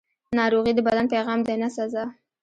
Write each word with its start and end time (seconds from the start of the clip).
ناروغي 0.39 0.71
د 0.75 0.79
بدن 0.87 1.05
پیغام 1.13 1.39
دی، 1.47 1.55
نه 1.63 1.69
سزا. 1.75 2.03